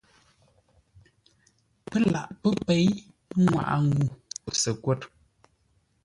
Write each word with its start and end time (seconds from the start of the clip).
Pə́ 1.85 1.99
laghʼ 2.13 2.31
pə́ 2.41 2.51
pěi 2.65 2.85
nŋwáʼa 3.41 3.75
ŋuu 3.87 4.09
səkwə̂r. 4.61 4.99